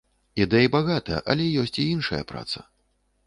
Ідэй 0.43 0.69
багата, 0.75 1.19
але 1.33 1.45
ёсць 1.63 1.77
і 1.83 1.87
іншая 1.97 2.21
праца. 2.31 2.65